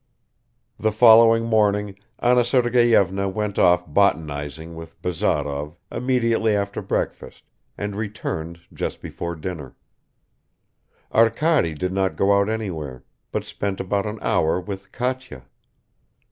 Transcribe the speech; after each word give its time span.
The 0.79 0.91
following 0.91 1.43
morning 1.45 1.95
Anna 2.17 2.43
Sergeyevna 2.43 3.29
went 3.29 3.59
off 3.59 3.85
botanizing 3.85 4.73
with 4.73 4.99
Bazarov 5.03 5.77
immediately 5.91 6.55
after 6.55 6.81
breakfast 6.81 7.43
and 7.77 7.95
returned 7.95 8.61
just 8.73 8.99
before 8.99 9.35
dinner; 9.35 9.75
Arkady 11.13 11.75
did 11.75 11.93
not 11.93 12.15
go 12.15 12.35
out 12.35 12.49
anywhere, 12.49 13.03
but 13.31 13.43
spent 13.45 13.79
about 13.79 14.07
an 14.07 14.17
hour 14.23 14.59
with 14.59 14.91
Katya. 14.91 15.43